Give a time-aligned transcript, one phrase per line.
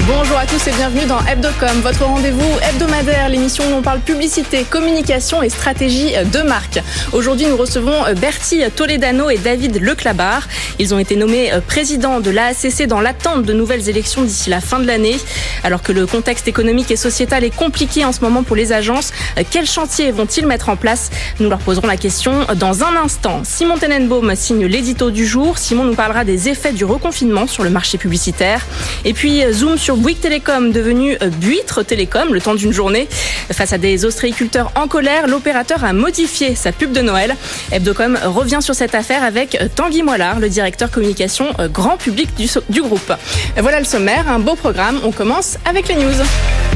[0.00, 4.64] Bonjour à tous et bienvenue dans Hebdocom, votre rendez-vous hebdomadaire, l'émission où on parle publicité,
[4.68, 6.80] communication et stratégie de marque.
[7.12, 10.46] Aujourd'hui, nous recevons Bertie Toledano et David Leclabar.
[10.78, 14.78] Ils ont été nommés présidents de l'AACC dans l'attente de nouvelles élections d'ici la fin
[14.78, 15.16] de l'année.
[15.62, 19.12] Alors que le contexte économique et sociétal est compliqué en ce moment pour les agences,
[19.50, 21.10] quels chantiers vont-ils mettre en place?
[21.40, 23.40] Nous leur poserons la question dans un instant.
[23.44, 25.56] Simon Tenenbaum signe l'édito du jour.
[25.56, 28.66] Simon nous parlera des effets du reconfinement sur le marché publicitaire.
[29.06, 33.06] Et puis, zoom sur Bouygues Télécom, devenu Buitre Télécom, le temps d'une journée.
[33.52, 37.36] Face à des ostréiculteurs en colère, l'opérateur a modifié sa pub de Noël.
[37.70, 42.80] Hebdocom revient sur cette affaire avec Tanguy Mollard, le directeur communication grand public du, du
[42.80, 43.12] groupe.
[43.58, 45.00] Voilà le sommaire, un beau programme.
[45.04, 46.24] On commence avec les news.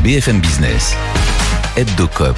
[0.04, 0.94] BFM Business,
[1.78, 2.34] Hebdocom,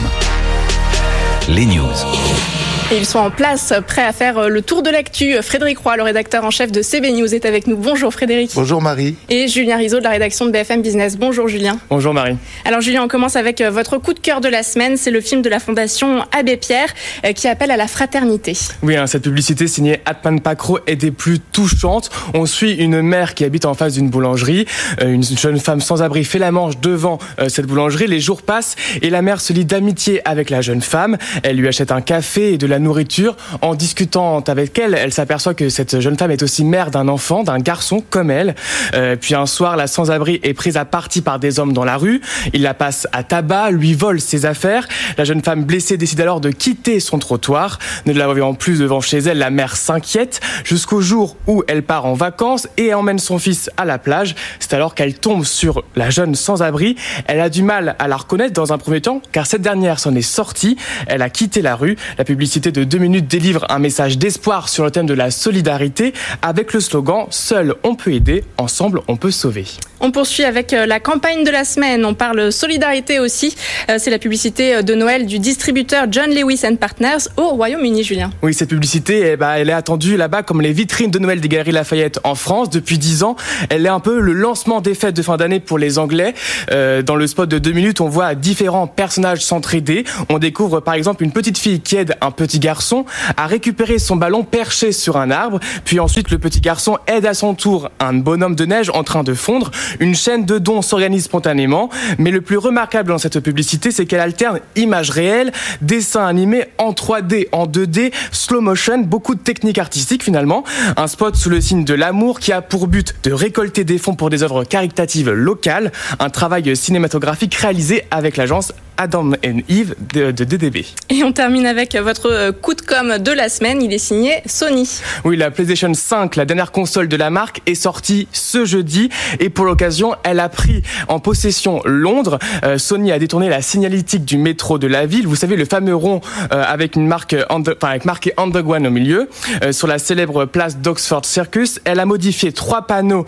[1.48, 2.59] les news.
[2.92, 5.40] Et ils sont en place, prêts à faire le tour de l'actu.
[5.42, 7.76] Frédéric Roy, le rédacteur en chef de CB News, est avec nous.
[7.76, 8.50] Bonjour Frédéric.
[8.56, 9.14] Bonjour Marie.
[9.28, 11.16] Et Julien Rizzo de la rédaction de BFM Business.
[11.16, 11.78] Bonjour Julien.
[11.88, 12.36] Bonjour Marie.
[12.64, 14.96] Alors Julien, on commence avec votre coup de cœur de la semaine.
[14.96, 16.88] C'est le film de la Fondation Abbé Pierre
[17.36, 18.58] qui appelle à la fraternité.
[18.82, 22.10] Oui, hein, cette publicité signée Atman Pacro est des plus touchantes.
[22.34, 24.66] On suit une mère qui habite en face d'une boulangerie.
[25.00, 28.08] Une jeune femme sans abri fait la manche devant cette boulangerie.
[28.08, 31.18] Les jours passent et la mère se lie d'amitié avec la jeune femme.
[31.44, 33.36] Elle lui achète un café et de la nourriture.
[33.62, 37.42] En discutant avec elle, elle s'aperçoit que cette jeune femme est aussi mère d'un enfant,
[37.42, 38.54] d'un garçon comme elle.
[38.94, 41.96] Euh, puis un soir, la sans-abri est prise à partie par des hommes dans la
[41.96, 42.20] rue.
[42.52, 44.88] Il la passe à tabac, lui vole ses affaires.
[45.18, 47.78] La jeune femme blessée décide alors de quitter son trottoir.
[48.06, 52.06] Ne la voyant plus devant chez elle, la mère s'inquiète jusqu'au jour où elle part
[52.06, 54.34] en vacances et emmène son fils à la plage.
[54.58, 56.96] C'est alors qu'elle tombe sur la jeune sans-abri.
[57.26, 60.14] Elle a du mal à la reconnaître dans un premier temps car cette dernière s'en
[60.14, 60.76] est sortie.
[61.06, 61.96] Elle a quitté la rue.
[62.18, 66.12] La publicité de deux minutes délivre un message d'espoir sur le thème de la solidarité
[66.42, 69.64] avec le slogan Seul on peut aider, ensemble on peut sauver.
[70.02, 72.06] On poursuit avec la campagne de la semaine.
[72.06, 73.54] On parle solidarité aussi.
[73.98, 78.30] C'est la publicité de Noël du distributeur John Lewis Partners au Royaume-Uni, Julien.
[78.42, 81.48] Oui, cette publicité, eh ben, elle est attendue là-bas comme les vitrines de Noël des
[81.48, 83.36] Galeries Lafayette en France depuis 10 ans.
[83.68, 86.34] Elle est un peu le lancement des fêtes de fin d'année pour les Anglais.
[86.70, 90.04] Euh, dans le spot de deux minutes, on voit différents personnages s'entraider.
[90.28, 93.04] On découvre par exemple une petite fille qui aide un petit garçon
[93.36, 95.58] à récupérer son ballon perché sur un arbre.
[95.84, 99.24] Puis ensuite, le petit garçon aide à son tour un bonhomme de neige en train
[99.24, 99.70] de fondre.
[99.98, 101.90] Une chaîne de dons s'organise spontanément.
[102.18, 106.92] Mais le plus remarquable dans cette publicité, c'est qu'elle alterne images réelles, dessins animés en
[106.92, 110.64] 3D, en 2D, slow motion, beaucoup de techniques artistiques finalement.
[110.96, 114.14] Un spot sous le signe de l'amour qui a pour but de récolter des fonds
[114.14, 115.92] pour des œuvres caritatives locales.
[116.18, 120.84] Un travail cinématographique réalisé avec l'agence Adam and Eve de, de, DDB.
[121.08, 123.80] Et on termine avec votre coup de com' de la semaine.
[123.80, 125.00] Il est signé Sony.
[125.24, 129.08] Oui, la PlayStation 5, la dernière console de la marque, est sortie ce jeudi.
[129.38, 132.38] Et pour l'occasion, elle a pris en possession Londres.
[132.62, 135.26] Euh, Sony a détourné la signalétique du métro de la ville.
[135.26, 136.20] Vous savez, le fameux rond
[136.52, 139.30] euh, avec une marque, under, enfin, avec marqué Underground au milieu.
[139.62, 143.24] Euh, sur la célèbre place d'Oxford Circus, elle a modifié trois panneaux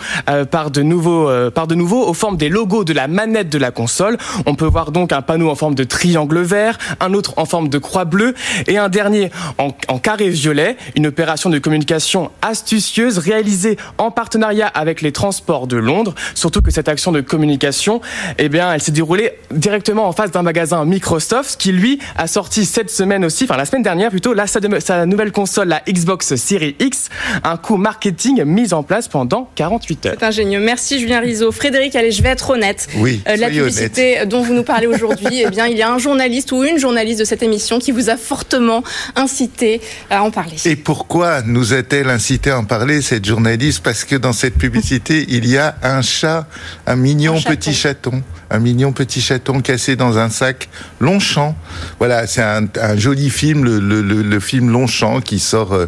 [0.51, 3.71] par, de nouveaux, par de nouveau aux formes des logos de la manette de la
[3.71, 4.19] console.
[4.45, 7.69] On peut voir donc un panneau en forme de triangle vert, un autre en forme
[7.69, 8.35] de croix bleue
[8.67, 14.67] et un dernier en, en, carré violet, une opération de communication astucieuse réalisée en partenariat
[14.67, 16.17] avec les transports de Londres.
[16.35, 18.01] Surtout que cette action de communication,
[18.39, 22.65] eh bien, elle s'est déroulée directement en face d'un magasin Microsoft qui lui a sorti
[22.65, 26.35] cette semaine aussi, enfin la semaine dernière plutôt, là, sa, sa nouvelle console, la Xbox
[26.35, 27.09] Series X,
[27.45, 30.15] un coup marketing mis en place pendant 48 heures.
[30.19, 30.59] C'est ingénieux.
[30.59, 31.53] Merci Julien Rizzo.
[31.53, 32.89] Frédéric, allez, je vais être honnête.
[32.97, 34.29] Oui, euh, la publicité honnête.
[34.29, 37.21] dont vous nous parlez aujourd'hui, eh bien, il y a un journaliste ou une journaliste
[37.21, 38.83] de cette émission qui vous a fortement
[39.17, 39.81] incité
[40.11, 40.57] à en parler.
[40.65, 43.81] Et pourquoi nous a-t-elle incité à en parler, cette journaliste?
[43.83, 46.47] Parce que dans cette publicité, il y a un chat,
[46.87, 48.23] un mignon Un petit chaton,
[48.53, 50.69] un mignon petit chaton cassé dans un sac
[51.01, 51.57] Longchamp.
[51.99, 55.87] Voilà, c'est un, un, joli film, le, le, le, le, film Longchamp qui sort, euh,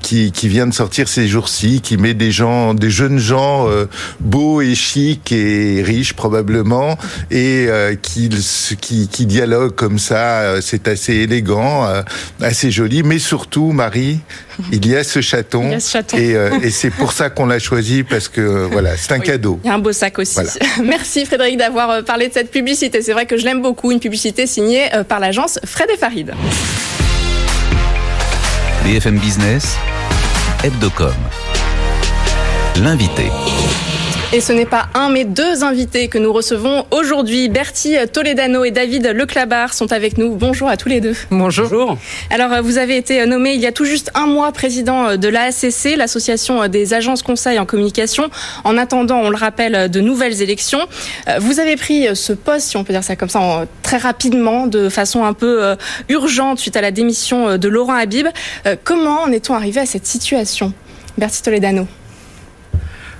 [0.00, 3.86] qui, qui vient de sortir ces jours-ci, qui met des gens, des jeunes gens euh,
[4.20, 6.96] beaux et chics et riches probablement,
[7.30, 8.30] et euh, qui,
[8.80, 10.40] qui, qui dialoguent comme ça.
[10.40, 12.02] euh, C'est assez élégant, euh,
[12.40, 14.20] assez joli, mais surtout, Marie,
[14.72, 16.16] il y a ce chaton, Il y a ce chaton.
[16.16, 18.40] et, euh, et c'est pour ça qu'on l'a choisi parce que
[18.72, 19.26] voilà, c'est un Oui.
[19.26, 19.60] cadeau.
[19.64, 20.34] Il y a un beau sac aussi.
[20.34, 20.50] Voilà.
[20.84, 23.02] Merci Frédéric d'avoir parlé de cette publicité.
[23.02, 26.32] C'est vrai que je l'aime beaucoup, une publicité signée par l'agence Fred et Farid.
[28.84, 29.76] BFM Business,
[30.64, 31.12] Hebdocom.
[32.82, 33.30] L'invité.
[34.32, 37.48] Et ce n'est pas un, mais deux invités que nous recevons aujourd'hui.
[37.48, 40.34] Bertie Toledano et David Leclabar sont avec nous.
[40.34, 41.14] Bonjour à tous les deux.
[41.30, 41.96] Bonjour.
[42.30, 45.94] Alors, vous avez été nommé il y a tout juste un mois président de l'ASCC,
[45.96, 48.28] l'association des agences conseils en communication.
[48.64, 50.80] En attendant, on le rappelle, de nouvelles élections.
[51.38, 54.88] Vous avez pris ce poste, si on peut dire ça comme ça, très rapidement, de
[54.88, 55.76] façon un peu euh,
[56.08, 58.26] urgente suite à la démission de Laurent Habib.
[58.66, 60.72] Euh, comment en est-on arrivé à cette situation?
[61.16, 61.86] Bertie Toledano.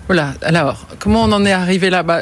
[0.06, 0.34] Voilà.
[0.42, 2.20] Alors, comment on en est arrivé là bah,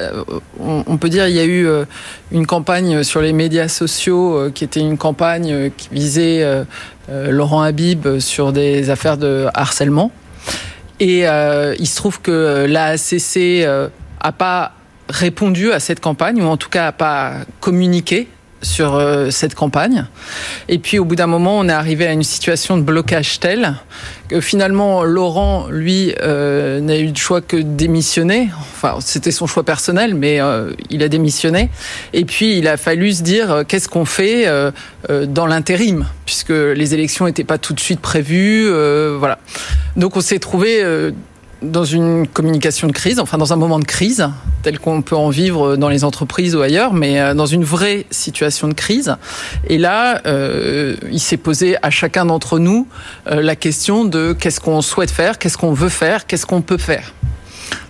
[0.59, 1.85] on, peut dire il y a eu euh,
[2.33, 6.65] une campagne sur les médias sociaux euh, qui était une campagne euh, qui visait
[7.09, 10.11] Laurent Habib sur des affaires de harcèlement.
[11.01, 13.67] Et il se trouve que l'ACC
[14.21, 14.73] a pas
[15.11, 18.29] répondu à cette campagne, ou en tout cas a pas communiqué
[18.65, 20.07] sur euh, cette campagne.
[20.69, 23.75] Et puis au bout d'un moment, on est arrivé à une situation de blocage telle
[24.29, 28.49] que finalement Laurent, lui, euh, n'a eu le choix que de démissionner.
[28.59, 31.71] Enfin, c'était son choix personnel, mais euh, il a démissionné.
[32.15, 34.47] Et puis il a fallu se dire qu'est-ce qu'on fait
[35.29, 38.69] dans l'intérim, puisque les élections n'étaient pas tout de suite prévues.
[39.19, 39.39] voilà.
[39.97, 41.13] Donc on s'est trouvé
[41.65, 44.29] dans une communication de crise, enfin dans un moment de crise,
[44.63, 48.07] tel qu'on peut en vivre dans les entreprises ou ailleurs, mais euh, dans une vraie
[48.11, 49.17] situation de crise.
[49.69, 52.87] Et là, euh, il s'est posé à chacun d'entre nous
[53.27, 56.79] euh, la question de qu'est-ce qu'on souhaite faire, qu'est-ce qu'on veut faire, qu'est-ce qu'on peut
[56.79, 57.13] faire.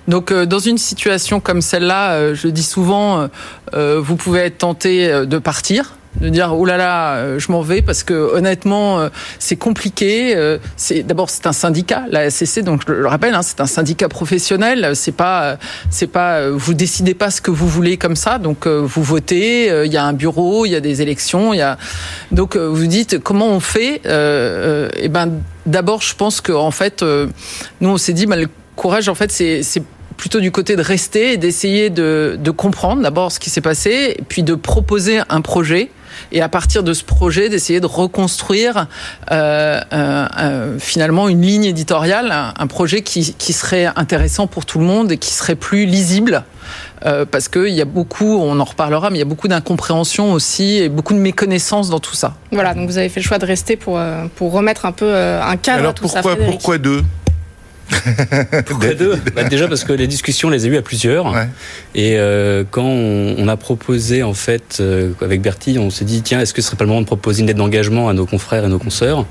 [0.06, 3.26] Donc dans une situation comme celle-là, je dis souvent,
[3.72, 7.82] vous pouvez être tenté de partir, de dire oh là là euh, je m'en vais
[7.82, 9.08] parce que honnêtement euh,
[9.38, 13.42] c'est compliqué euh, c'est d'abord c'est un syndicat la SCC donc je le rappelle hein,
[13.42, 15.58] c'est un syndicat professionnel c'est pas
[15.90, 19.92] c'est pas vous décidez pas ce que vous voulez comme ça donc vous votez il
[19.92, 21.78] y a un bureau il y a des élections il y a
[22.30, 25.32] donc vous dites comment on fait et eh ben
[25.66, 29.30] d'abord je pense que en fait nous on s'est dit bah, le courage en fait
[29.32, 29.82] c'est
[30.16, 34.14] plutôt du côté de rester et d'essayer de, de comprendre d'abord ce qui s'est passé,
[34.18, 35.90] et puis de proposer un projet
[36.32, 38.86] et à partir de ce projet d'essayer de reconstruire
[39.30, 44.78] euh, euh, euh, finalement une ligne éditoriale, un, projet qui, qui, serait intéressant pour tout
[44.78, 46.44] le monde et qui serait plus lisible.
[47.04, 50.32] Euh, parce qu'il y a beaucoup, on en reparlera, mais il y a beaucoup d'incompréhension
[50.32, 52.34] aussi et beaucoup de méconnaissance dans tout ça.
[52.52, 55.14] Voilà, donc vous avez fait le choix de rester pour, euh, pour remettre un peu
[55.14, 56.36] un cadre Alors à tout pourquoi, ça.
[56.36, 57.02] Pourquoi deux?
[58.66, 61.34] Pourquoi deux bah, Déjà parce que les discussions, on les a eues à plusieurs.
[61.94, 66.40] Et euh, quand on, a proposé, en fait, euh, avec Bertie, on s'est dit, tiens,
[66.40, 68.64] est-ce que ce serait pas le moment de proposer une lettre d'engagement à nos confrères
[68.64, 69.20] et nos consoeurs?
[69.20, 69.24] Et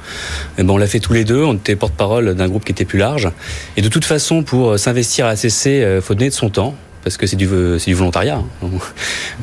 [0.59, 1.43] eh ben, On l'a fait tous les deux.
[1.43, 3.29] On était porte-parole d'un groupe qui était plus large.
[3.77, 6.75] Et de toute façon, pour s'investir à ACC, il euh, faut donner de son temps
[7.03, 8.37] parce que c'est du, du volontariat.
[8.37, 8.67] Hein.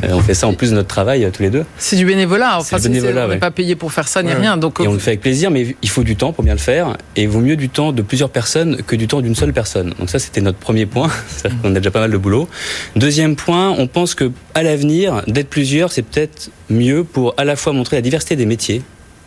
[0.05, 1.65] Euh, on fait ça en plus de notre travail euh, tous les deux.
[1.77, 2.59] C'est du bénévolat.
[2.59, 4.57] Enfin, bénévolat, on n'est pas payé pour faire ça ni rien.
[4.57, 6.61] Donc et on le fait avec plaisir, mais il faut du temps pour bien le
[6.61, 6.97] faire.
[7.17, 9.93] Et il vaut mieux du temps de plusieurs personnes que du temps d'une seule personne.
[9.99, 11.11] Donc ça, c'était notre premier point.
[11.65, 12.49] on a déjà pas mal de boulot.
[12.97, 17.57] Deuxième point, on pense que à l'avenir, d'être plusieurs, c'est peut-être mieux pour à la
[17.57, 18.83] fois montrer la diversité des métiers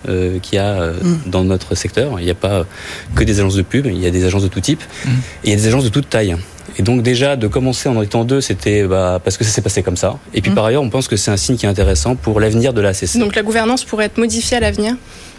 [0.09, 1.19] euh, qu'il y a euh, mm.
[1.27, 2.19] dans notre secteur.
[2.19, 2.65] Il n'y a pas
[3.15, 5.09] que des agences de pub, il y a des agences de tout type, mm.
[5.09, 5.13] et
[5.45, 6.35] il y a des agences de toute taille.
[6.77, 9.83] Et donc déjà de commencer en étant deux, c'était bah, parce que ça s'est passé
[9.83, 10.17] comme ça.
[10.33, 10.55] Et puis mm.
[10.55, 12.93] par ailleurs, on pense que c'est un signe qui est intéressant pour l'avenir de la
[12.93, 13.19] CC.
[13.19, 14.95] Donc la gouvernance pourrait être modifiée à l'avenir?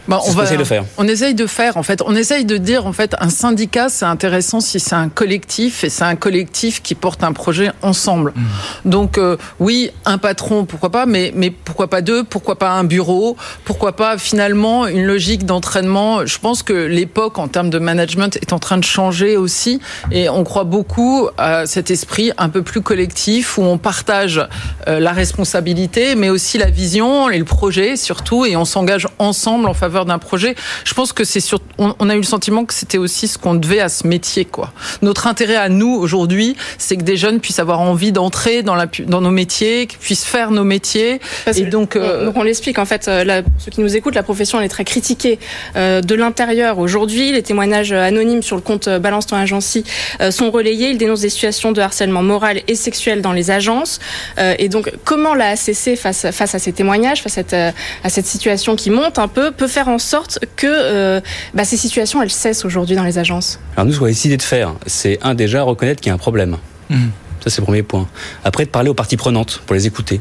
[0.06, 0.85] Bah, on, va, de faire.
[0.99, 2.03] on essaye de faire, en fait.
[2.05, 5.88] On essaye de dire, en fait, un syndicat, c'est intéressant si c'est un collectif, et
[5.88, 8.35] c'est un collectif qui porte un projet ensemble.
[8.37, 8.91] Mmh.
[8.91, 12.85] Donc, euh, oui, un patron, pourquoi pas, mais, mais pourquoi pas deux, pourquoi pas un
[12.85, 16.26] bureau, pourquoi pas, finalement, une logique d'entraînement.
[16.26, 20.28] Je pense que l'époque, en termes de management, est en train de changer aussi, et
[20.28, 24.47] on croit beaucoup à cet esprit un peu plus collectif, où on partage
[24.88, 29.66] euh, la responsabilité, mais aussi la vision et le projet, surtout, et on s'engage ensemble
[29.66, 30.54] en faveur d'un projet.
[30.85, 33.54] Je pense que c'est sur, on, a eu le sentiment que c'était aussi ce qu'on
[33.54, 34.73] devait à ce métier, quoi.
[35.02, 38.87] Notre intérêt à nous aujourd'hui, c'est que des jeunes puissent avoir envie d'entrer dans la,
[39.06, 41.21] dans nos métiers, qu'ils puissent faire nos métiers.
[41.47, 42.78] et donc, euh, donc on l'explique.
[42.78, 45.38] En fait, euh, pour ceux qui nous écoutent, la profession elle est très critiquée
[45.76, 47.33] euh, de l'intérieur aujourd'hui.
[47.33, 49.85] Les témoignages anonymes sur le compte Balance ton agency
[50.30, 50.90] sont relayés.
[50.90, 54.00] Ils dénoncent des situations de harcèlement moral et sexuel dans les agences.
[54.38, 58.26] et donc, comment la ACC face face à ces témoignages, face à cette, à cette
[58.26, 61.20] situation qui monte un peu, peut faire en sorte que euh,
[61.54, 63.58] bah, ces situations, elles cessent aujourd'hui dans les agences?
[63.76, 66.14] Alors nous, ce qu'on a décidé de faire, c'est un déjà reconnaître qu'il y a
[66.14, 66.56] un problème.
[66.90, 66.96] Mmh.
[67.42, 68.08] Ça, c'est le premier point.
[68.44, 70.20] Après, de parler aux parties prenantes pour les écouter,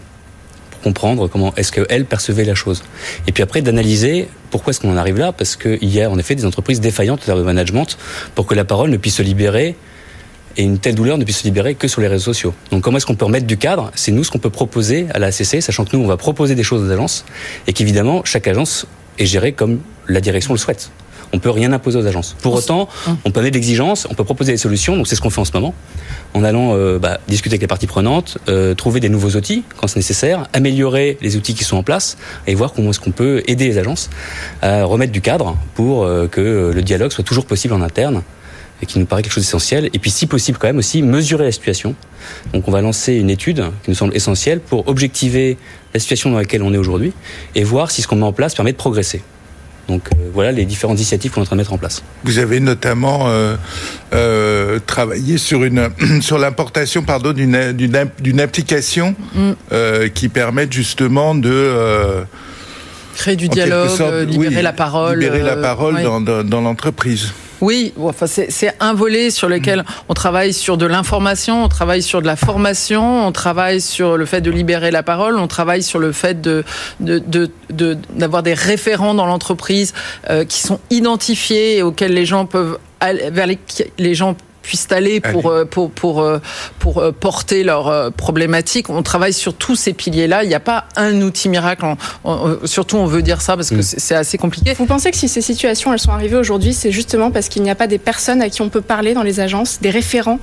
[0.72, 2.84] pour comprendre comment est-ce qu'elles percevaient la chose.
[3.28, 6.18] Et puis après, d'analyser pourquoi est-ce qu'on en arrive là, parce qu'il y a en
[6.20, 7.98] effet des entreprises défaillantes en termes de management
[8.36, 9.76] pour que la parole ne puisse se libérer
[10.58, 12.54] et une telle douleur ne puisse se libérer que sur les réseaux sociaux.
[12.72, 13.92] Donc comment est-ce qu'on peut remettre du cadre?
[13.96, 16.56] C'est nous ce qu'on peut proposer à la ACC, sachant que nous, on va proposer
[16.56, 17.26] des choses aux agences
[17.68, 18.86] et qu'évidemment, chaque agence
[19.20, 20.92] est géré comme la direction le souhaite.
[21.36, 22.36] On peut rien imposer aux agences.
[22.44, 22.88] Pour autant,
[23.26, 24.96] on peut amener de l'exigence, on peut proposer des solutions.
[24.96, 25.74] Donc c'est ce qu'on fait en ce moment,
[26.36, 29.88] en allant euh, bah, discuter avec les parties prenantes, euh, trouver des nouveaux outils quand
[29.88, 33.42] c'est nécessaire, améliorer les outils qui sont en place et voir comment est-ce qu'on peut
[33.48, 34.12] aider les agences
[34.62, 38.22] à remettre du cadre pour euh, que le dialogue soit toujours possible en interne
[38.86, 39.90] qui nous paraît quelque chose d'essentiel.
[39.94, 41.96] Et puis, si possible, quand même aussi mesurer la situation.
[42.54, 45.58] Donc, on va lancer une étude qui nous semble essentielle pour objectiver
[45.94, 47.14] la situation dans laquelle on est aujourd'hui
[47.56, 49.22] et voir si ce qu'on met en place permet de progresser.
[49.90, 52.04] Donc euh, voilà les différentes initiatives qu'on est en train de mettre en place.
[52.24, 53.58] Vous avez notamment euh,
[54.14, 55.90] euh, travaillé sur une
[56.22, 59.52] sur l'importation pardon d'une application Mm.
[59.74, 62.24] euh, qui permette justement de euh,
[63.16, 65.20] Créer du dialogue, sorte, libérer oui, la parole.
[65.20, 66.04] libérer la parole ouais.
[66.04, 67.34] dans, dans, dans l'entreprise.
[67.64, 72.22] Oui, enfin c'est un volet sur lequel on travaille sur de l'information, on travaille sur
[72.22, 76.00] de la formation, on travaille sur le fait de libérer la parole, on travaille sur
[76.00, 76.66] le fait de
[77.00, 79.94] de de- de- d'avoir des référents dans l'entreprise
[80.30, 83.58] euh, qui sont identifiés et auxquels les gens peuvent aller- vers les
[83.98, 86.40] les gens puissent aller pour euh, pour pour euh,
[86.80, 88.90] pour euh, porter leurs problématiques.
[88.90, 90.44] On travaille sur tous ces piliers-là.
[90.44, 91.86] Il n'y a pas un outil miracle.
[92.24, 92.32] On-
[92.64, 93.82] on- surtout, on veut dire ça parce que Mm.
[93.84, 94.74] c'est assez compliqué.
[94.74, 97.70] Vous pensez que si ces situations elles sont arrivées aujourd'hui, c'est justement parce qu'il n'y
[97.70, 100.40] a pas des personnes à qui on peut parler dans les agences, des référents?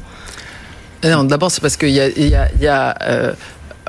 [1.03, 3.33] Non, D'abord, c'est parce qu'il y a, il y a, il y a, euh,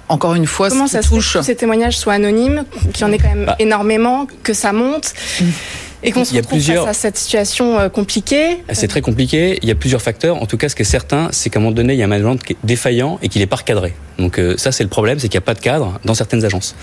[0.08, 1.34] encore une fois, Comment ce ça qui se fait touche.
[1.34, 3.56] que ces témoignages soient anonymes, qu'il y en ait quand même Bah.
[3.60, 5.14] énormément, que ça monte?
[6.04, 9.60] Et qu'on se retrouve plusieurs- face à cette situation euh, compliquée C'est très compliqué.
[9.62, 10.42] Il y a plusieurs facteurs.
[10.42, 12.06] En tout cas, ce qui est certain, c'est qu'à un moment donné, il y a
[12.06, 13.94] un management qui est défaillant et qu'il n'est pas recadré.
[14.18, 16.44] Donc euh, ça, c'est le problème, c'est qu'il n'y a pas de cadre dans certaines
[16.46, 16.76] agences.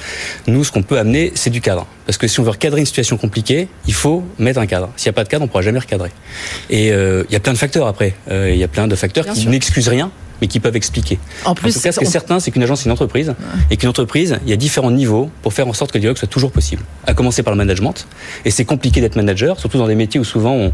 [0.46, 1.86] Nous, ce qu'on peut amener, c'est du cadre.
[2.06, 4.90] Parce que si on veut recadrer une situation compliquée, il faut mettre un cadre.
[4.96, 6.10] S'il n'y a pas de cadre, on ne pourra jamais recadrer.
[6.70, 8.14] Et euh, il y a plein de facteurs après.
[8.30, 10.10] Euh, il y a plein de facteurs Bien qui n'excusent rien
[10.40, 11.18] mais qui peuvent expliquer.
[11.44, 13.34] En En plus, tout cas, ce qui est certain, c'est qu'une agence, c'est une entreprise,
[13.70, 16.18] et qu'une entreprise, il y a différents niveaux pour faire en sorte que le dialogue
[16.18, 16.82] soit toujours possible.
[17.06, 18.06] À commencer par le management,
[18.44, 20.72] et c'est compliqué d'être manager, surtout dans des métiers où souvent on,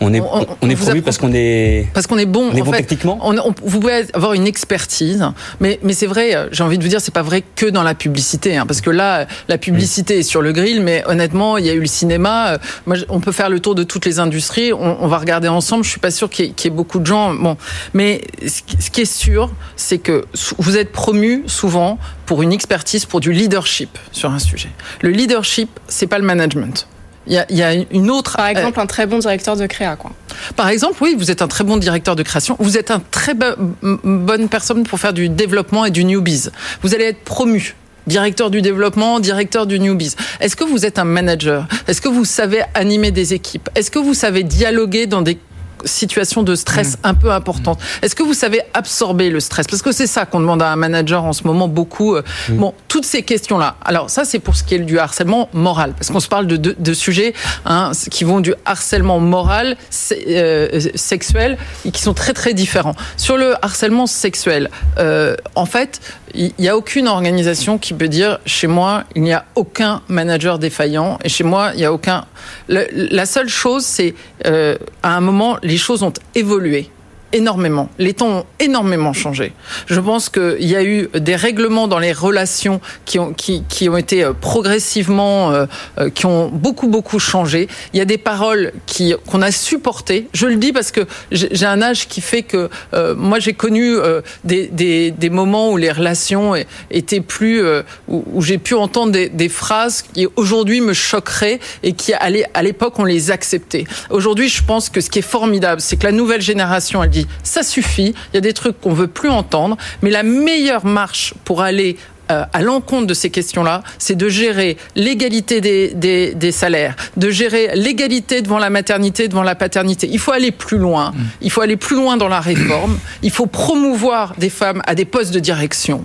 [0.00, 2.64] on est, On- est promu parce qu'on est, parce qu'on est bon, on est en
[2.64, 2.78] bon fait.
[2.78, 3.18] techniquement.
[3.64, 5.24] Vous pouvez avoir une expertise,
[5.60, 7.94] mais, mais c'est vrai, j'ai envie de vous dire, c'est pas vrai que dans la
[7.94, 11.70] publicité, hein, parce que là, la publicité est sur le grill, mais honnêtement, il y
[11.70, 12.52] a eu le cinéma.
[12.52, 15.84] euh, Moi, on peut faire le tour de toutes les industries, on, va regarder ensemble.
[15.84, 17.34] Je suis pas sûr qu'il y, y ait beaucoup de gens.
[17.34, 17.56] Bon,
[17.94, 20.26] mais ce qui- qui est sûr, c'est que
[20.58, 24.68] vous êtes promu souvent pour une expertise, pour du leadership sur un sujet.
[25.00, 26.86] Le leadership, c'est pas le management.
[27.26, 28.36] Il y a, il y a une autre.
[28.36, 30.12] Par euh, exemple, un très bon directeur de créa, quoi.
[30.54, 32.56] par exemple, oui, vous êtes un très bon directeur de création.
[32.58, 36.50] Vous êtes un très bonne personne pour faire du développement et du newbies.
[36.82, 37.76] Vous allez être promu.
[38.06, 40.14] Directeur du développement, directeur du newbies.
[40.40, 41.68] Est-ce que vous êtes un manager?
[41.86, 43.68] Est-ce que vous savez animer des équipes?
[43.74, 45.38] Est-ce que vous savez dialoguer dans des
[45.84, 49.66] situations de stress un peu importantes Est-ce que vous savez absorber le stress?
[49.66, 52.16] Parce que c'est ça qu'on demande à un manager en ce moment beaucoup.
[52.16, 53.76] euh, Bon, toutes ces questions-là.
[53.84, 56.56] Alors ça, c'est pour ce qui est du harcèlement moral, parce qu'on se parle de,
[56.56, 57.34] de, de sujets
[57.64, 59.76] hein, qui vont du harcèlement moral,
[60.12, 62.94] euh, sexuel, et qui sont très très différents.
[63.16, 66.00] Sur le harcèlement sexuel, euh, en fait,
[66.34, 70.58] il n'y a aucune organisation qui peut dire chez moi il n'y a aucun manager
[70.58, 72.26] défaillant et chez moi il n'y a aucun.
[72.68, 74.14] La seule chose, c'est
[74.46, 76.90] euh, à un moment les choses ont évolué
[77.32, 77.88] énormément.
[77.98, 79.52] Les temps ont énormément changé.
[79.86, 83.96] Je pense qu'il y a eu des règlements dans les relations qui ont, qui, ont
[83.96, 85.66] été euh, progressivement, euh,
[85.98, 87.68] euh, qui ont beaucoup, beaucoup changé.
[87.92, 90.28] Il y a des paroles qui, qu'on a supportées.
[90.32, 92.68] Je le dis parce que j'ai un âge qui fait que
[93.14, 93.96] moi j'ai connu
[94.44, 96.54] des, des, moments où les relations
[96.90, 97.62] étaient plus,
[98.08, 102.98] où, j'ai pu entendre des, des phrases qui aujourd'hui me choqueraient et qui à l'époque
[102.98, 103.84] on les acceptait.
[104.10, 107.19] Aujourd'hui, je pense que ce qui est formidable, c'est que la nouvelle génération, elle dit
[107.42, 108.14] ça suffit.
[108.32, 111.96] Il y a des trucs qu'on veut plus entendre, mais la meilleure marche pour aller
[112.30, 117.28] euh, à l'encontre de ces questions-là, c'est de gérer l'égalité des, des, des salaires, de
[117.30, 120.08] gérer l'égalité devant la maternité, devant la paternité.
[120.12, 121.12] Il faut aller plus loin.
[121.42, 122.98] Il faut aller plus loin dans la réforme.
[123.24, 126.04] Il faut promouvoir des femmes à des postes de direction.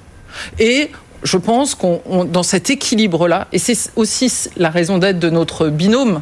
[0.58, 0.90] Et
[1.24, 5.70] je pense qu'on on- dans cet équilibre-là, et c'est aussi la raison d'être de notre
[5.70, 6.22] binôme,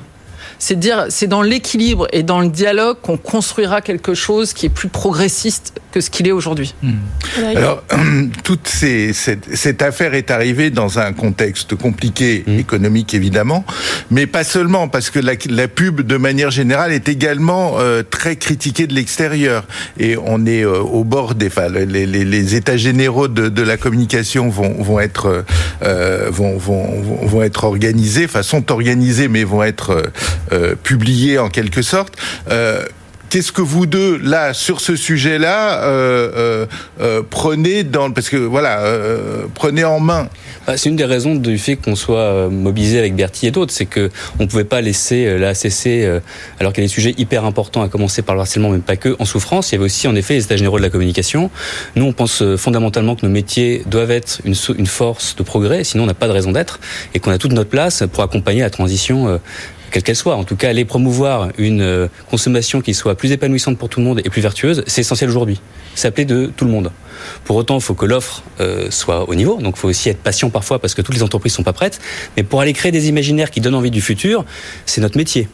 [0.59, 4.69] c'est dire c'est dans l'équilibre et dans le dialogue qu'on construira quelque chose qui est
[4.69, 6.73] plus progressiste que ce qu'il est aujourd'hui.
[7.21, 7.83] Frédéric Alors,
[8.43, 12.59] toute ces, cette, cette affaire est arrivée dans un contexte compliqué, Mmh.
[12.59, 13.63] économique évidemment,
[14.11, 18.35] mais pas seulement, parce que la, la pub, de manière générale, est également euh, très
[18.35, 19.65] critiquée de l'extérieur.
[19.99, 21.47] Et on est euh, au bord des...
[21.47, 25.43] Enfin, les, les, les états généraux de, de la communication vont, vont, être,
[25.83, 30.11] euh, vont, vont, vont- vont être organisés, enfin sont organisés, mais vont être
[30.51, 32.15] euh, publiés en quelque sorte.
[32.51, 32.85] Euh,
[33.29, 36.67] qu'est-ce que vous deux là sur ce sujet-là euh,
[37.29, 37.83] prenez
[38.13, 38.83] parce que voilà
[39.55, 40.27] prenez en main?
[40.67, 43.85] Bah, c'est une des raisons du fait qu'on soit mobilisé avec Bertie et d'autres, c'est
[43.85, 46.21] que on pouvait pas laisser la ACC
[46.59, 48.97] alors qu'il y a des sujets hyper importants à commencer par le harcèlement, mais pas
[48.97, 49.71] que en souffrance.
[49.71, 51.49] Il y avait aussi en effet les états généraux de la communication.
[51.95, 56.07] Nous, on pense fondamentalement que nos métiers doivent être une force de progrès, sinon on
[56.07, 56.79] n'a pas de raison d'être,
[57.13, 59.39] et qu'on a toute notre place pour accompagner la transition
[59.93, 60.35] quelle qu'elle soit.
[60.35, 64.05] En tout cas, aller promouvoir une euh, consommation qui soit plus épanouissante pour tout le
[64.05, 65.61] monde et plus vertueuse, c'est essentiel aujourd'hui.
[65.95, 66.91] Ça plaît de tout le monde.
[67.45, 69.61] Pour autant, il faut que l'offre euh, soit au niveau.
[69.61, 72.01] Donc, il faut aussi être patient parfois parce que toutes les entreprises sont pas prêtes.
[72.35, 74.43] Mais pour aller créer des imaginaires qui donnent envie du futur,
[74.87, 75.47] c'est notre métier.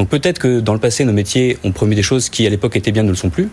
[0.00, 2.74] Donc peut-être que dans le passé, nos métiers ont promu des choses qui à l'époque
[2.74, 3.50] étaient bien, ne le sont plus.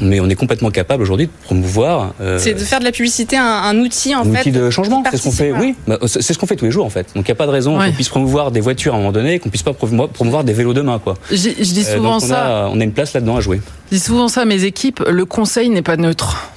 [0.00, 2.14] Mais on est complètement capable aujourd'hui de promouvoir.
[2.22, 4.30] Euh, c'est de faire de la publicité un, outil en fait.
[4.30, 5.04] Un outil de changement.
[5.10, 5.52] C'est ce qu'on fait.
[5.52, 7.08] Oui, bah, c'est ce qu'on fait tous les jours en fait.
[7.14, 9.12] Donc il n'y a pas de raison qu'on puisse promouvoir des voitures à un moment
[9.12, 11.12] donné, qu'on puisse pas promouvoir des vélos demain quoi.
[11.30, 12.70] Je, dis euh, souvent ça.
[12.72, 13.60] on a une place là-dedans à jouer.
[13.90, 15.04] Je dis souvent ça à mes équipes.
[15.06, 16.52] Le conseil n'est pas neutre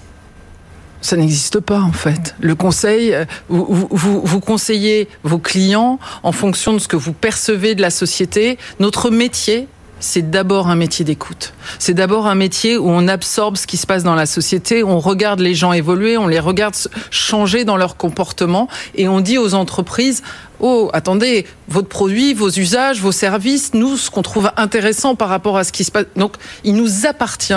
[1.06, 2.36] ça n'existe pas en fait.
[2.42, 7.14] Le conseil, euh, vous, vous, vous, conseillez vos clients en fonction de ce que vous
[7.14, 8.58] percevez de la société.
[8.80, 9.68] Notre métier,
[10.00, 11.54] c'est d'abord un métier d'écoute.
[11.80, 15.00] C'est d'abord un métier où on absorbe ce qui se passe dans la société, on
[15.00, 16.76] regarde les gens évoluer, on les regarde
[17.12, 20.24] changer dans leur comportement et on dit aux entreprises
[20.60, 25.58] Oh, attendez, votre produit, vos usages, vos services, nous, ce qu'on trouve intéressant par rapport
[25.58, 26.06] à ce qui se passe.
[26.16, 27.54] Donc, il nous appartient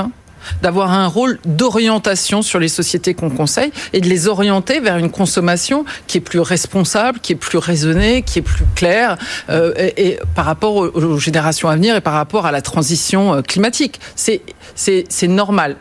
[0.63, 5.11] d'avoir un rôle d'orientation sur les sociétés qu'on conseille et de les orienter vers une
[5.11, 9.17] consommation qui est plus responsable, qui est plus raisonnée, qui est plus claire
[9.51, 13.43] euh, et, par rapport aux, générations à venir et par rapport à la transition euh,
[13.43, 14.01] climatique.
[14.15, 14.43] C'est
[14.75, 15.77] c'est normal.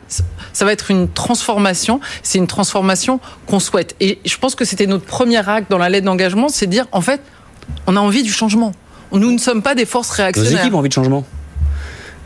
[0.53, 1.99] Ça va être une transformation.
[2.23, 3.95] C'est une transformation qu'on souhaite.
[3.99, 6.87] Et je pense que c'était notre premier acte dans la lettre d'engagement, c'est de dire
[6.91, 7.21] en fait,
[7.85, 8.71] on a envie du changement.
[9.11, 10.51] Nous ne sommes pas des forces réactionnaires.
[10.51, 11.25] Nos équipes ont envie de changement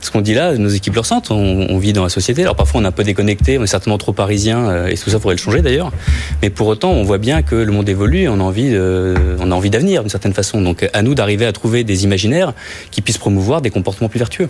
[0.01, 1.31] ce qu'on dit là, nos équipes le ressentent.
[1.31, 2.43] On, vit dans la société.
[2.43, 5.09] Alors parfois on est un peu déconnecté, on est certainement trop parisien, euh, et tout
[5.09, 5.91] ça pourrait le changer d'ailleurs.
[6.41, 8.21] Mais pour autant, on voit bien que le monde évolue.
[8.21, 8.75] Et on a envie,
[9.39, 10.61] on a envie d'avenir d'une certaine façon.
[10.61, 12.53] Donc à nous d'arriver à trouver des imaginaires
[12.91, 14.49] qui puissent promouvoir des comportements plus vertueux.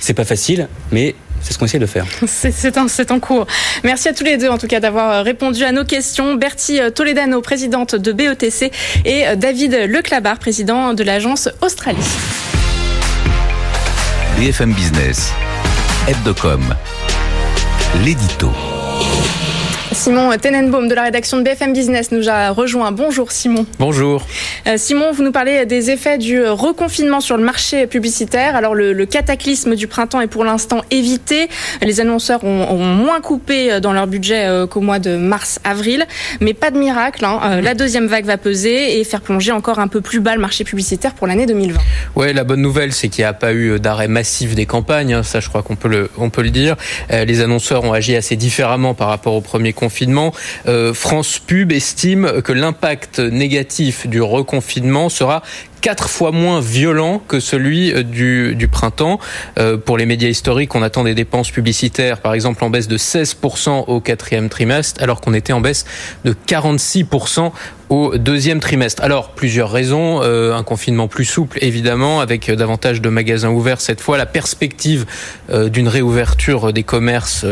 [0.00, 2.06] C'est pas facile, mais c'est ce qu'on essaie de faire.
[2.26, 3.46] C'est en, en, cours.
[3.84, 6.34] Merci à tous les deux, en tout cas, d'avoir répondu à nos questions.
[6.34, 8.70] Bertie Toledano, présidente de BETC,
[9.04, 11.98] et David Leclabar, président de l'agence Australie.
[14.40, 15.34] BFM Business,
[16.08, 16.62] Hebdocom,
[18.02, 18.69] l'édito.
[20.00, 22.90] Simon Tenenbaum de la rédaction de BFM Business nous a rejoint.
[22.90, 23.66] Bonjour Simon.
[23.78, 24.26] Bonjour.
[24.66, 28.56] Euh, Simon, vous nous parlez des effets du reconfinement sur le marché publicitaire.
[28.56, 31.50] Alors le, cataclysme du printemps est pour l'instant évité.
[31.82, 36.06] Les annonceurs ont, moins coupé dans leur budget euh, qu'au mois de mars-avril.
[36.40, 37.22] Mais pas de miracle.
[37.26, 37.38] Hein.
[37.44, 40.40] Euh, la deuxième vague va peser et faire plonger encore un peu plus bas le
[40.40, 41.78] marché publicitaire pour l'année 2020.
[42.16, 45.12] Ouais, la bonne nouvelle, c'est qu'il n'y a pas eu d'arrêt massif des campagnes.
[45.12, 45.22] Hein.
[45.24, 46.76] Ça, je crois qu'on peut le, on peut le dire.
[47.10, 49.89] Les annonceurs ont agi assez différemment par rapport au premier confinement.
[50.66, 55.42] Euh, France Pub estime que l'impact négatif du reconfinement sera
[55.80, 59.18] quatre fois moins violent que celui euh, du, du printemps.
[59.58, 62.98] Euh, pour les médias historiques, on attend des dépenses publicitaires, par exemple, en baisse de
[62.98, 65.84] 16% au quatrième trimestre, alors qu'on était en baisse
[66.24, 67.52] de 46%
[67.88, 69.02] au deuxième trimestre.
[69.02, 70.20] Alors, plusieurs raisons.
[70.22, 74.16] Euh, un confinement plus souple, évidemment, avec davantage de magasins ouverts cette fois.
[74.16, 75.06] La perspective
[75.48, 77.44] d'une réouverture des commerces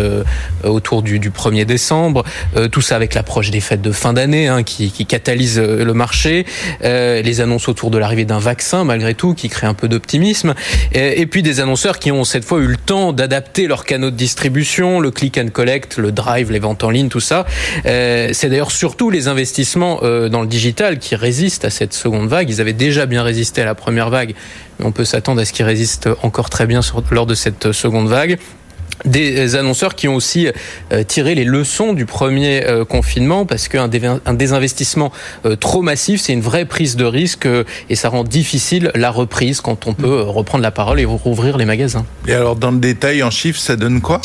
[0.62, 2.24] autour du, du 1er décembre.
[2.70, 6.46] tout ça avec l'approche des fêtes de fin d'année hein, qui, qui catalyse le marché.
[6.82, 10.54] les annonces autour de l'arrivée d'un vaccin malgré tout qui crée un peu d'optimisme.
[10.92, 14.16] Et, puis des annonceurs qui ont cette fois eu le temps d'adapter leurs canaux de
[14.16, 17.46] distribution, le click and collect, le drive, les ventes en ligne, tout ça.
[17.86, 22.28] Euh, c'est d'ailleurs surtout les investissements euh, dans le digital qui résistent à cette seconde
[22.28, 22.48] vague.
[22.50, 24.34] Ils avaient déjà bien résisté à la première vague,
[24.78, 28.08] mais on peut s'attendre à ce qu'ils résistent encore très bien lors de cette seconde
[28.08, 28.38] vague
[29.04, 30.48] des annonceurs qui ont aussi
[30.92, 35.12] euh, tiré les leçons du premier euh, confinement parce qu'un désinvestissement
[35.46, 37.48] euh, trop massif, c'est une vraie prise de risque
[37.88, 41.64] et ça rend difficile la reprise quand on peut reprendre la parole et rouvrir les
[41.64, 42.04] magasins.
[42.26, 44.20] Et alors dans le détail, en chiffres, ça donne quoi?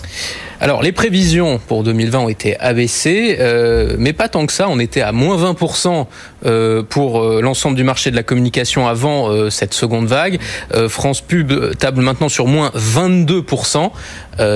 [0.64, 4.70] Alors, les prévisions pour 2020 ont été abaissées, euh, mais pas tant que ça.
[4.70, 6.06] On était à moins 20%
[6.46, 10.40] euh, pour euh, l'ensemble du marché de la communication avant cette seconde vague.
[10.88, 13.92] France Pub table maintenant sur moins 22%.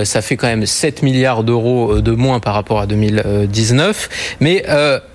[0.07, 4.37] Ça fait quand même 7 milliards d'euros de moins par rapport à 2019.
[4.39, 4.63] Mais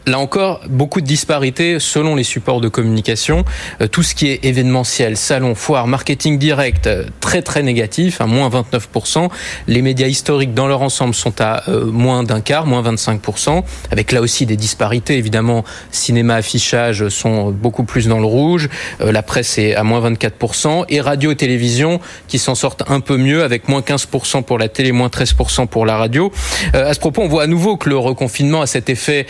[0.07, 3.45] là encore, beaucoup de disparités selon les supports de communication.
[3.81, 8.27] Euh, tout ce qui est événementiel, salon, foire, marketing direct, euh, très très négatif, à
[8.27, 9.31] moins 29%.
[9.69, 14.13] Les médias historiques dans leur ensemble sont à euh, moins d'un quart, moins 25%, avec
[14.13, 15.17] là aussi des disparités.
[15.17, 18.69] Évidemment, cinéma, affichage sont beaucoup plus dans le rouge.
[19.01, 20.85] la presse est à moins 24%.
[20.89, 24.69] Et radio et télévision qui s'en sortent un peu mieux, avec moins 15% pour la
[24.69, 26.33] télé, moins 13% pour la radio.
[26.73, 29.27] à ce propos, on voit à nouveau que le reconfinement a cet effet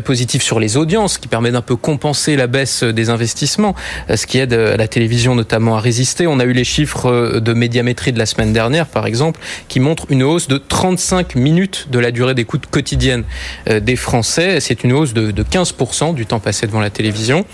[0.00, 3.74] positif sur les audiences, qui permet d'un peu compenser la baisse des investissements,
[4.14, 6.26] ce qui aide la télévision notamment à résister.
[6.26, 10.06] On a eu les chiffres de médiamétrie de la semaine dernière, par exemple, qui montrent
[10.10, 13.24] une hausse de 35 minutes de la durée d'écoute quotidienne
[13.68, 14.60] euh, des Français.
[14.60, 17.44] C'est une hausse de 15% du temps passé devant la télévision.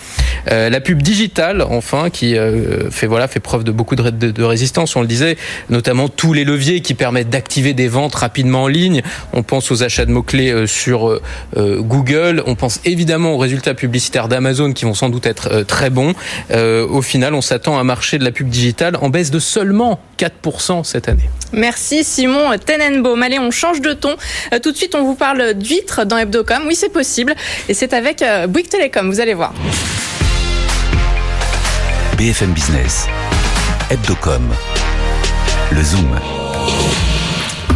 [0.51, 4.43] Euh, la pub digitale, enfin, qui euh, fait voilà fait preuve de beaucoup de, de,
[4.43, 4.95] résistance.
[4.95, 5.37] On le disait,
[5.69, 9.01] notamment tous les leviers qui permettent d'activer des ventes rapidement en ligne.
[9.33, 11.19] On pense aux achats de mots clés sur
[11.55, 12.28] Google.
[12.45, 16.13] On pense évidemment aux résultats publicitaires d'Amazon qui vont sans doute être très bons.
[16.51, 19.99] au final, on s'attend à un marché de la pub digitale en baisse de seulement
[20.17, 21.29] 4% cette année.
[21.53, 23.21] Merci Simon Tenenbaum.
[23.23, 24.15] Allez, on change de ton.
[24.53, 26.63] Euh, tout de suite, on vous parle d'huîtres dans Hebdocom.
[26.67, 27.35] Oui, c'est possible.
[27.67, 29.53] Et c'est avec euh, Bouygues Télécom, vous allez voir.
[32.17, 33.07] BFM Business.
[33.89, 34.43] Hebdocom.
[35.71, 36.19] Le Zoom.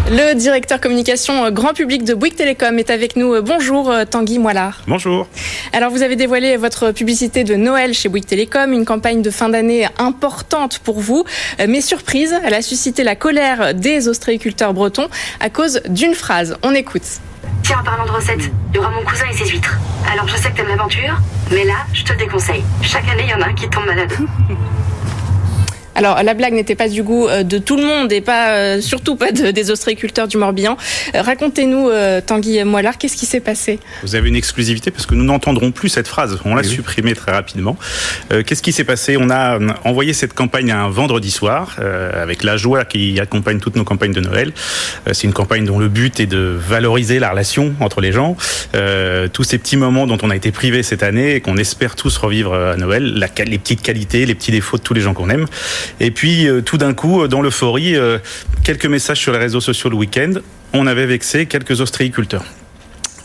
[0.10, 3.42] Le directeur communication euh, grand public de Bouygues Télécom est avec nous.
[3.42, 4.82] Bonjour Tanguy Moilard.
[4.86, 5.28] Bonjour.
[5.72, 9.48] Alors vous avez dévoilé votre publicité de Noël chez Bouygues Télécom, une campagne de fin
[9.48, 11.24] d'année importante pour vous.
[11.62, 15.08] Euh, mais surprise, elle a suscité la colère des ostréiculteurs bretons
[15.40, 16.58] à cause d'une phrase.
[16.64, 17.04] On écoute.
[17.64, 19.78] Tiens, en parlant de recettes, il y aura mon cousin et ses huîtres.
[20.12, 21.18] Alors je sais que t'aimes l'aventure,
[21.50, 22.64] mais là, je te le déconseille.
[22.82, 24.12] Chaque année, il y en a un qui tombe malade.
[25.96, 28.82] Alors la blague n'était pas du goût euh, de tout le monde et pas euh,
[28.82, 30.78] surtout pas des ostréiculteurs du Morbihan.
[31.16, 31.90] Euh, racontez-nous
[32.26, 33.80] Tanguy Moillard, qu'est-ce qui s'est passé?
[34.04, 36.40] Vous avez une exclusivité parce que nous n'entendrons plus cette phrase.
[36.46, 37.78] On l'a supprimée très rapidement.
[38.30, 39.18] qu'est-ce qui s'est passé?
[39.18, 41.78] On a envoyé cette campagne un vendredi soir
[42.14, 44.54] avec la joie qui accompagne toutes nos campagnes de Noël.
[45.12, 48.36] C'est une campagne dont le but est de valoriser la relation entre les gens,
[49.34, 52.16] tous ces petits moments dont on a été privé cette année et qu'on espère tous
[52.18, 55.30] revivre à Noël, la, les petites qualités, les petits défauts de tous les gens qu'on
[55.30, 55.46] aime.
[56.00, 58.20] Et puis, euh, tout d'un coup, euh, dans l'euphorie, euh,
[58.64, 60.34] quelques messages sur les réseaux sociaux le week-end,
[60.74, 62.46] on avait vexé quelques ostréiculteurs.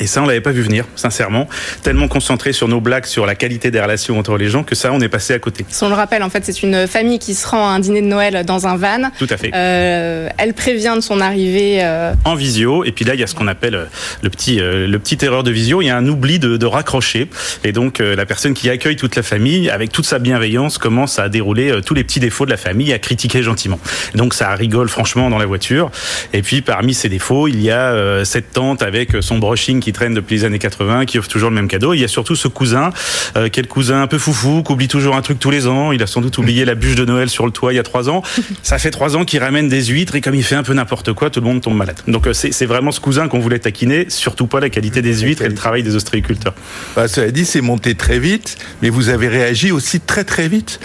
[0.01, 1.49] Et ça, on l'avait pas vu venir, sincèrement.
[1.83, 4.93] Tellement concentré sur nos blagues, sur la qualité des relations entre les gens, que ça,
[4.93, 5.65] on est passé à côté.
[5.69, 8.01] Si on le rappelle, en fait, c'est une famille qui se rend à un dîner
[8.01, 9.11] de Noël dans un van.
[9.19, 9.51] Tout à fait.
[9.55, 11.79] Euh, elle prévient de son arrivée.
[11.83, 12.15] Euh...
[12.25, 12.85] En visio.
[12.85, 13.85] Et puis là, il y a ce qu'on appelle euh,
[14.23, 15.83] le petit, euh, le petit erreur de visio.
[15.83, 17.29] Il y a un oubli de, de raccrocher.
[17.65, 21.29] Et donc, la personne qui accueille toute la famille, avec toute sa bienveillance, commence à
[21.29, 23.81] dérouler tous les petits défauts de la famille, à critiquer gentiment.
[24.15, 25.91] Donc, ça rigole franchement dans la voiture.
[26.33, 30.15] Et puis, parmi ces défauts, il y a cette tante avec son brushing qui traîne
[30.15, 31.95] depuis les années 80, qui offre toujours le même cadeau.
[31.95, 32.91] il y a surtout ce cousin,
[33.37, 35.67] euh, qui est le cousin un peu foufou, qui oublie toujours un truc tous les
[35.67, 35.93] ans.
[35.93, 37.83] Il a sans doute oublié la bûche de Noël sur le toit il y a
[37.83, 38.23] trois ans.
[38.63, 41.13] Ça fait trois ans qu'il ramène des huîtres et comme il fait un peu n'importe
[41.13, 42.01] quoi, tout le monde tombe malade.
[42.07, 45.43] Donc euh, c'est vraiment ce cousin qu'on voulait taquiner, surtout pas la qualité des huîtres
[45.43, 46.55] et le travail des ostréiculteurs.
[46.97, 50.81] Bah, cela dit, c'est monté très vite, mais vous avez réagi aussi très très vite.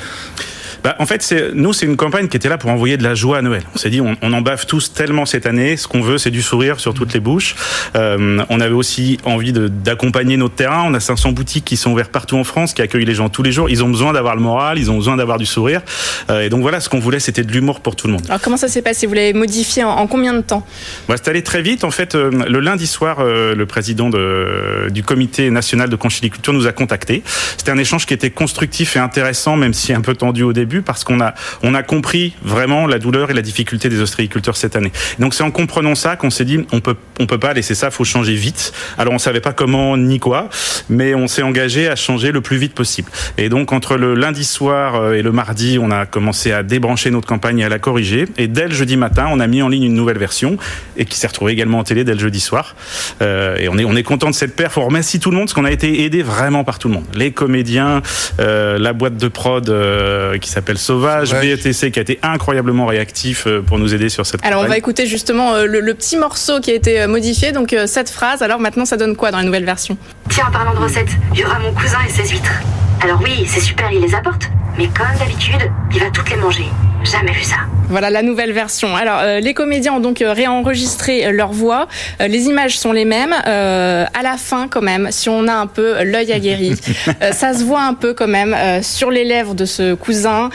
[0.84, 3.38] Bah, en fait, nous, c'est une campagne qui était là pour envoyer de la joie
[3.38, 3.64] à Noël.
[3.74, 5.78] On s'est dit, on, on, en bave tous tellement cette année.
[5.78, 7.56] Ce qu'on veut, c'est du sourire sur toutes les bouches.
[7.96, 10.84] Euh, on avait aussi envie d'accompagner notre terrain.
[10.86, 13.44] On a 500 boutiques qui sont ouvertes partout en France, qui accueillent les gens tous
[13.44, 13.70] les jours.
[13.70, 15.82] Ils ont besoin d'avoir le moral, ils ont besoin d'avoir du sourire.
[16.30, 18.26] Euh, et donc voilà, ce qu'on voulait, c'était de l'humour pour tout le monde.
[18.28, 19.08] Alors comment ça s'est passé?
[19.08, 20.68] Vous l'avez modifié en, combien de temps?
[21.08, 21.86] Bah, C'est allé très vite.
[21.86, 26.52] En fait, euh, le lundi soir, euh, le président de, du comité national de conchiliculture
[26.52, 27.24] nous a contactés.
[27.58, 30.73] C'était un échange qui était constructif et intéressant, même si un peu tendu au début
[30.82, 34.76] parce qu'on a, on a compris vraiment la douleur et la difficulté des ostréiculteurs cette
[34.76, 34.92] année.
[35.20, 37.92] Donc c'est en comprenant ça qu'on s'est dit on peut, on peut pas laisser ça,
[37.92, 38.74] faut changer vite.
[38.98, 40.50] Alors on savait pas comment ni quoi,
[40.90, 43.12] mais on s'est engagé à changer le plus vite possible.
[43.38, 47.12] Et donc entre le lundi soir euh, et le mardi, on a commencé à débrancher
[47.12, 48.26] notre campagne et à la corriger.
[48.38, 50.58] Et dès le jeudi matin, on a mis en ligne une nouvelle version
[50.98, 52.76] et qui s'est retrouvée également en télé dès le jeudi soir.
[53.22, 54.78] Euh, et on est, on est content de cette perf.
[54.78, 57.06] On remercie tout le monde parce qu'on a été aidé vraiment par tout le monde.
[57.16, 58.02] Les comédiens,
[58.40, 62.86] euh, la boîte de prod euh, qui s'appelle s'appelle Sauvage, BETC qui a été incroyablement
[62.86, 66.16] réactif euh, pour nous aider sur cette Alors on va écouter justement euh, le, petit
[66.16, 68.42] morceau qui a été euh, modifié, donc cette phrase.
[68.42, 69.98] Alors maintenant ça donne quoi dans la nouvelle version?
[70.30, 72.62] Tiens, en parlant de recettes, il y aura mon cousin et ses huîtres.
[73.02, 76.66] Alors oui, c'est super, il les apporte, mais comme d'habitude, il va toutes les manger.
[77.04, 77.58] Jamais vu ça.
[77.90, 78.96] Voilà la nouvelle version.
[78.96, 81.88] Alors, euh, les comédiens ont donc euh, réenregistré euh, leur voix.
[82.22, 83.36] Euh, les images sont les mêmes.
[83.48, 86.74] Euh, à la fin, quand même, si on a un peu l'œil aguerri,
[87.22, 90.50] euh, ça se voit un peu quand même euh, sur les lèvres de ce cousin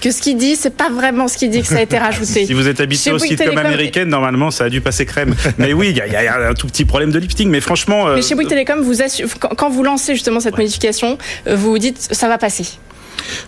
[0.00, 2.46] que ce qu'il dit, c'est pas vraiment ce qu'il dit que ça a été rajouté.
[2.46, 5.34] Si vous êtes habitué aux sitcoms Télécom- américaines, normalement, ça a dû passer crème.
[5.58, 7.48] Mais oui, il y, y a un tout petit problème de lifting.
[7.50, 8.48] Mais franchement, euh, Mais chez Bouygues
[8.82, 9.26] vous assu-
[9.56, 12.64] quand vous lancez justement cette modification, euh, vous vous dites ça va passer.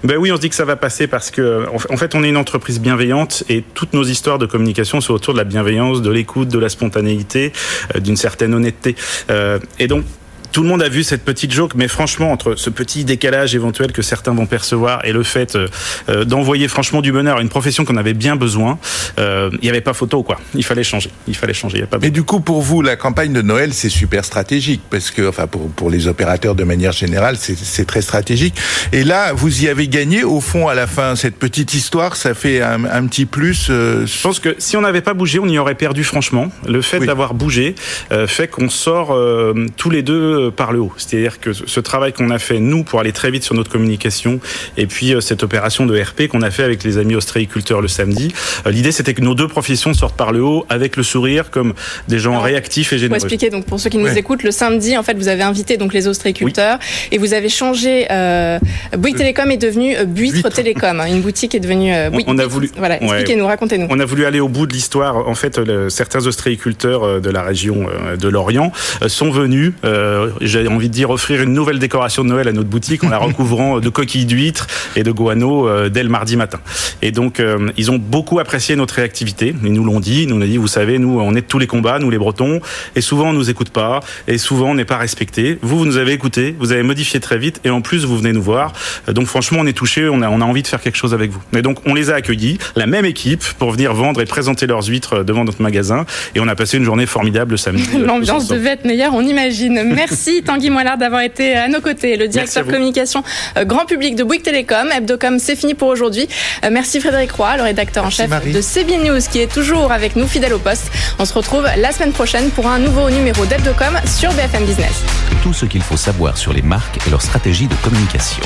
[0.05, 2.15] Ben oui, on se dit que ça va passer parce que en fait- en fait,
[2.15, 5.45] on est une entreprise bienveillante et toutes nos histoires de communication sont autour de la
[5.45, 7.53] bienveillance, de l'écoute, de la spontanéité,
[7.95, 8.97] euh, d'une certaine honnêteté.
[9.31, 10.05] Euh, et donc.
[10.53, 13.93] Tout le monde a vu cette petite joke, mais franchement, entre ce petit décalage éventuel
[13.93, 15.69] que certains vont percevoir et le fait euh,
[16.09, 18.79] euh, d'envoyer franchement du bonheur à une profession qu'on avait bien besoin,
[19.19, 20.39] euh, il n'y avait pas photo, quoi.
[20.55, 21.11] Il fallait changer.
[21.29, 21.79] Il fallait changer.
[21.79, 24.25] Il y a pas Mais du coup, pour vous, la campagne de Noël, c'est super
[24.25, 28.55] stratégique parce que, enfin, pour pour les opérateurs de manière générale, c'est très stratégique.
[28.93, 31.15] Et là, vous y avez gagné au fond à la fin.
[31.17, 33.69] Cette petite histoire, ça fait un, un petit plus.
[33.71, 36.51] euh, Je pense que si on n'avait pas bougé, on y aurait perdu franchement.
[36.67, 37.07] Le fait Oui.
[37.07, 37.75] d'avoir bougé
[38.13, 40.93] euh, fait qu'on sort euh, tous les deux euh, par le haut.
[40.97, 44.41] C'est-à-dire que ce travail qu'on a fait, nous, pour aller très vite sur notre communication,
[44.77, 47.89] et puis euh, cette opération de RP qu'on a fait avec les amis ostréiculteurs le
[47.89, 48.33] samedi,
[48.67, 51.75] euh, l'idée c'était que nos deux professions sortent par le haut avec le sourire comme
[52.09, 53.17] des gens Alors, réactifs et Pour généreux.
[53.17, 54.19] expliquer donc pour ceux qui nous Ouais.
[54.19, 56.79] écoutent, le samedi en fait vous avez invité donc les ostréiculteurs
[57.13, 58.07] et vous avez changé.
[58.11, 58.59] Euh,
[58.97, 60.51] Bouygues Télécom est devenu euh, Buitre, Buitre.
[60.51, 61.01] Télécom.
[61.01, 61.07] hein.
[61.07, 61.93] Une boutique est devenue.
[61.95, 63.05] euh, Bouygues on a voulu- Voilà, Ouais.
[63.05, 63.87] expliquez-nous, racontez-nous.
[63.91, 65.29] On a voulu aller au bout de l'histoire.
[65.29, 68.73] En fait, le- certains ostréiculteurs euh, de la région euh, de l'Orient
[69.03, 72.53] euh, sont venus, euh, j'ai envie de dire, offrir une nouvelle décoration de Noël à
[72.53, 74.67] notre boutique en la recouvrant de coquilles d'huîtres
[74.97, 76.61] et de guano euh, dès le mardi matin.
[77.03, 79.55] Et donc, euh, ils ont beaucoup apprécié notre réactivité.
[79.65, 80.23] Ils nous l'ont dit.
[80.23, 82.19] Ils nous ont dit, vous savez, nous, on est de tous les combats, nous les
[82.19, 82.61] Bretons,
[82.95, 85.59] et souvent on nous écoute pas, et souvent on n'est pas respecté.
[85.63, 88.33] Vous, vous nous avez écouté, vous avez modifié très vite, et en plus vous venez
[88.33, 88.73] nous voir.
[89.09, 91.31] Donc franchement, on est touché, on a, on a envie de faire quelque chose avec
[91.31, 91.41] vous.
[91.57, 94.87] Et donc on les a accueillis, la même équipe, pour venir vendre et présenter leurs
[94.87, 97.87] huîtres euh, devant notre magasin, et on a passé une journée formidable le samedi.
[97.99, 99.83] L'ambiance devait être meilleure, on imagine.
[99.95, 103.23] Merci Tanguy Moillard d'avoir été à nos côtés, le directeur communication
[103.57, 104.89] euh, grand public de Bouygues Télécom.
[104.93, 106.29] Hebdocom, c'est fini pour aujourd'hui.
[106.65, 108.53] Euh, merci Frédéric Roy, le rédacteur Merci, en chef Marie.
[108.53, 110.91] de CB News, qui est toujours avec nous, fidèle au poste.
[111.19, 115.03] On se retrouve la semaine prochaine pour un nouveau numéro d'Hebdocom sur BFM Business.
[115.43, 118.43] Tout ce qu'il faut savoir sur les marques et leur stratégie de communication.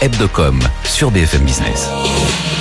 [0.00, 1.88] Hebdocom sur BFM Business.